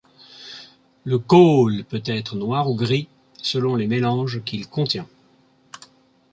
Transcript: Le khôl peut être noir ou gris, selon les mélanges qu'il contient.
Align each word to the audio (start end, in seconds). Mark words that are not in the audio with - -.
Le 1.03 1.19
khôl 1.19 1.83
peut 1.83 2.01
être 2.07 2.35
noir 2.35 2.67
ou 2.67 2.73
gris, 2.75 3.07
selon 3.39 3.75
les 3.75 3.85
mélanges 3.85 4.43
qu'il 4.43 4.67
contient. 4.67 5.07